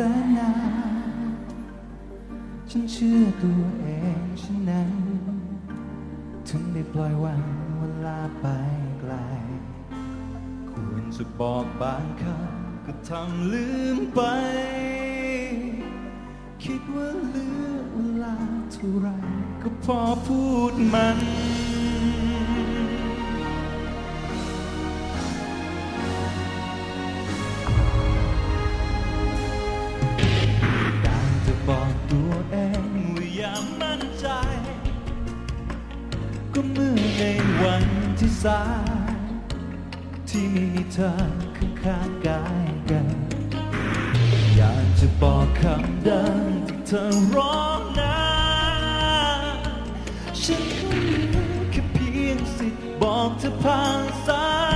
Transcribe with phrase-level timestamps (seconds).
[0.00, 0.50] นา
[2.70, 3.86] ฉันเชื่อตัวเอ
[4.20, 4.92] งฉันนั้น
[6.48, 7.44] ถึงได้ปล่อยวาง
[7.78, 8.46] เวลาไป
[9.00, 9.12] ไกล
[10.70, 14.20] ควรจะบอกบางคำก็ทำลืมไป
[16.64, 18.36] คิดว่าเหลือเวลา
[18.72, 19.08] เท่าไร
[19.62, 21.18] ก็พอพูดมัน
[37.18, 37.24] ใน
[37.62, 37.84] วัน
[38.18, 38.62] ที่สา
[39.12, 39.16] ย
[40.28, 41.10] ที่มีเธอ
[41.56, 43.06] คือข้างกายกัน
[44.56, 47.04] อยากจะบอกคำเดิมที่เธอ
[47.36, 48.18] ร้องนะ
[50.42, 51.16] ฉันคงมี
[51.70, 54.67] แค่เพียงสิทธิ์บอกเธอผ่านสาย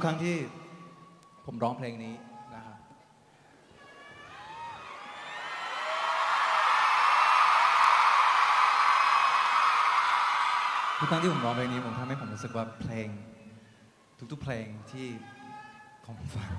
[0.00, 0.36] กครั้งที่
[1.46, 2.14] ผมร้องเพลงนี้
[2.54, 2.78] นะครับ
[10.98, 13.08] ทุกครั้งที่ผมร้องเพลงนี้ผมทำให้ผมรู้สึกว่าเพลง
[14.32, 15.06] ทุกๆเพลงที่
[16.06, 16.50] ผมฟัง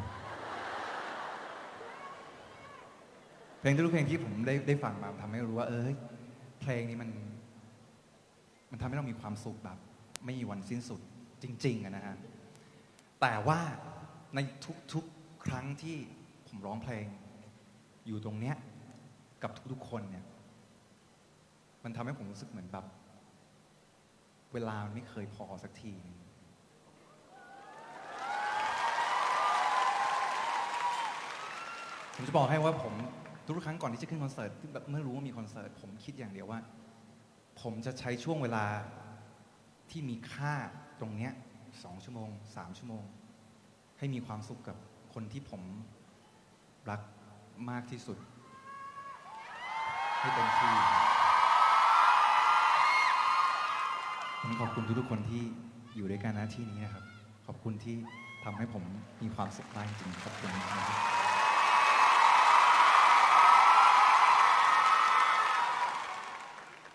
[3.59, 5.87] เพลงทุกเพลงที่ผมได้ได้ฟังมาทำให้รู้ว่า เออ
[6.61, 7.09] เพลงนี้มัน
[8.71, 9.77] มันทำให้เรามีความสุขแบบ
[10.25, 10.99] ไม่มีวันสิ้นสุด
[11.43, 12.17] จริงๆนะฮะ
[13.21, 13.59] แต่ว่า
[14.35, 14.39] ใน
[14.93, 15.97] ทุกๆครั้งที่
[16.47, 17.05] ผมร้องเพลง
[18.07, 18.55] อยู่ตรงเนี้ย
[19.43, 20.25] กับทุกๆคนเนี่ย
[21.83, 22.85] มันทำให้ผมรู้สึกเหมือนแบบ
[24.53, 25.93] เวลาไม่เคยพอสักที
[32.15, 32.93] ผมจะบอกให้ว่าผม
[33.45, 36.59] ทุกครั้งก่อนที่จะขึ้นคอนเสิร์ตแบบเมื่อรู้ว่ามีคอนเสิร์ตผมคิดอย่างเดียวว่า
[37.61, 38.65] ผมจะใช้ช่วงเวลา
[39.89, 40.53] ที่มีค่า
[40.99, 41.31] ตรงเนี้ย
[41.83, 43.03] สองชั่วโมงสามชั่วโมง
[43.97, 44.77] ให้มีความสุขกับ
[45.13, 45.61] คนที่ผม
[46.89, 47.01] รัก
[47.69, 48.17] มากที่สุด
[50.19, 50.73] ให้เต็มที่
[54.41, 55.43] ผมขอบคุณทุกๆคนที่
[55.95, 57.05] อยู่ด้วยกันนะที่นี้นะครับ
[57.45, 57.95] ขอบคุณที่
[58.43, 58.83] ทำให้ผม
[59.21, 60.85] มีความสุขมากจริงขอบคุณนะครับ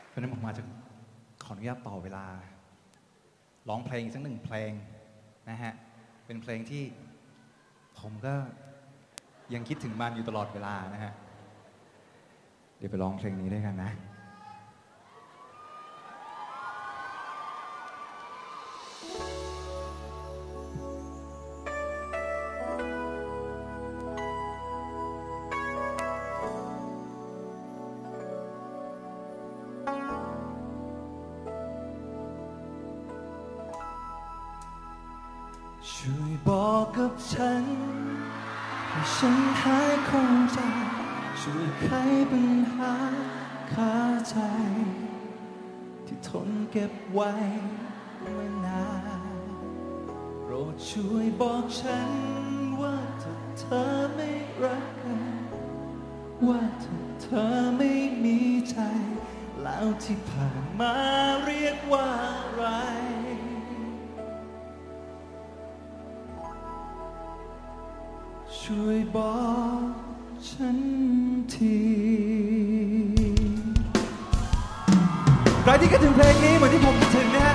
[0.08, 0.62] เพราะฉะนั้นผมมาจะ
[1.44, 2.25] ขออนุญาตต่อเวลา
[3.68, 4.72] ร้องเพลงสักหนึ่งเพลง
[5.50, 5.72] นะฮะ
[6.26, 6.82] เป็นเพลงที่
[7.98, 8.34] ผมก็
[9.54, 11.12] ยังคิดถึงมันอยู่ตลอดเวลานะฮะ
[12.78, 13.90] เดี๋ยวไปร้องเพลงนี้ด้วยกันนะ
[36.08, 37.64] ช่วยบอกกับฉัน
[38.91, 40.58] ให้ฉันหายคงใจ
[41.41, 41.88] ช่วยไข
[42.31, 42.94] ปัญหา
[43.73, 43.94] คา
[44.29, 44.37] ใจ
[46.06, 47.32] ที่ทนเก็บไว้
[48.37, 48.87] มานา
[49.19, 49.20] น
[50.41, 52.11] โปรดช่วยบอกฉัน
[52.81, 54.31] ว่าถ้าเธอไม่
[54.62, 55.35] รักกัน
[56.47, 57.93] ว่าถ้าเธอไม่
[58.25, 58.79] มีใจ
[59.62, 60.94] แล้วที่ผ่านมา
[61.44, 62.64] เรียกว่าอะไร
[68.66, 69.36] ช่วยบอ
[69.80, 69.82] ก
[70.48, 70.78] ฉัน
[71.54, 71.78] ที
[75.62, 77.54] ใครที่คิดถึงเพลงนี้เหมือนที่ผมคิดถึงนะฮะ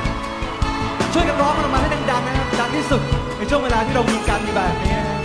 [1.14, 3.02] ช่วยกันร้องมันออกมาให้ดังๆนะครับ ดังที่สุด
[3.38, 5.18] ในช่วงเวลาที่เรามีกันแบบนี้นะฮะ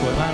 [0.00, 0.33] สวยมาก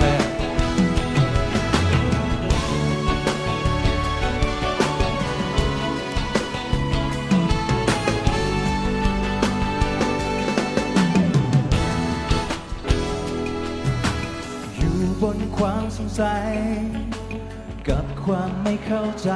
[18.25, 19.31] ความไม่เข้าใจ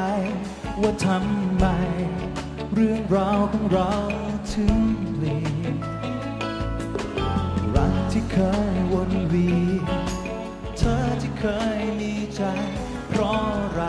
[0.82, 1.66] ว่าทำไม
[2.74, 3.94] เรื่องราวของเรา
[4.54, 4.78] ถึง
[5.14, 5.76] เปลี่ยน
[7.76, 8.38] รักที่เค
[8.74, 9.86] ยวนเวียน
[10.78, 11.46] เธอที่เค
[11.78, 12.42] ยมีใจ
[13.10, 13.82] เพราะอะไร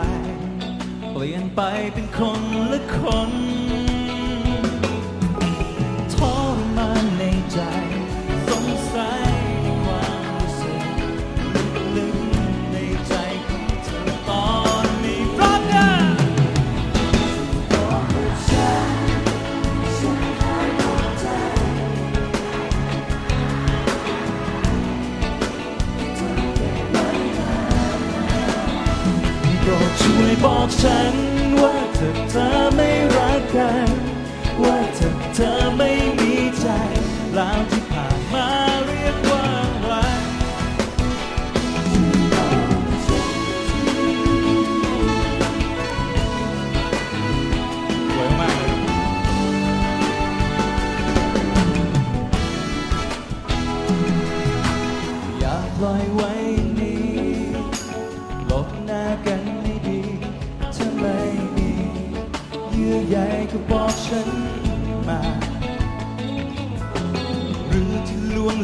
[1.11, 1.61] เปลี่ยนไป
[1.93, 2.97] เป็นคนละค
[3.29, 3.31] น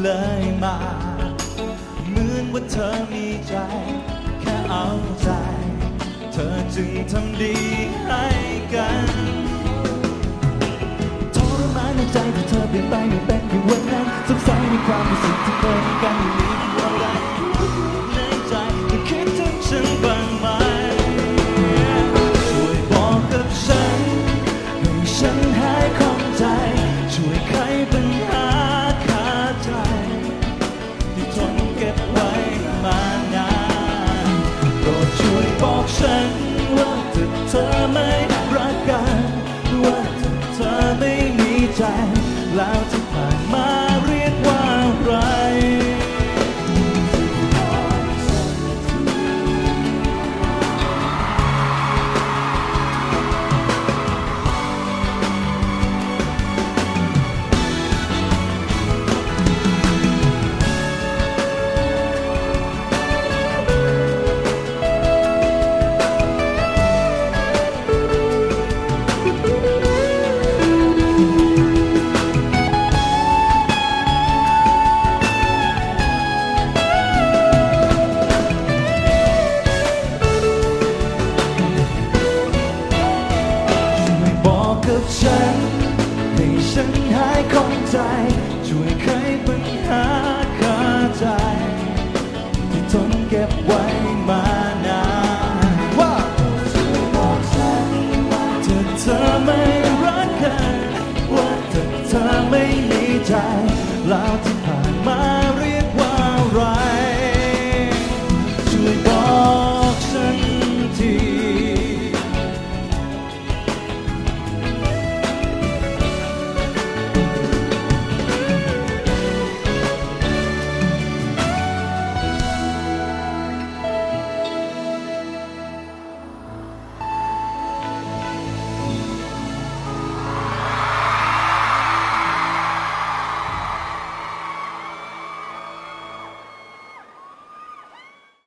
[0.01, 0.09] เล
[0.41, 0.75] ยมา
[2.09, 3.53] เหมือนว่าเธอมีใจ
[4.41, 4.85] แค่เอา
[5.21, 5.29] ใจ
[6.33, 7.55] เธอจึงทำดี
[8.05, 8.25] ให้
[8.73, 9.07] กัน
[11.35, 17.05] ทรมานในใจที่เธอเปลี่ยนไปไม่เป็นอย่างวันนั้นสงสัยในความรู้สึกที่เคยมีกันอยู่นี้คืออะไร